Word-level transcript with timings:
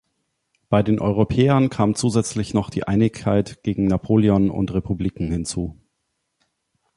Bei 0.67 0.81
den 0.81 0.99
Europäern 0.99 1.69
kam 1.69 1.93
zusätzlich 1.93 2.55
noch 2.55 2.71
die 2.71 2.87
Einigkeit 2.87 3.61
gegen 3.61 3.85
Napoleon 3.85 4.49
und 4.49 4.73
Republiken 4.73 5.29
hinzu. 5.29 5.77